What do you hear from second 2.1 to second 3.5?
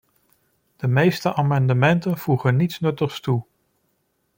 voegen niets nuttig toe.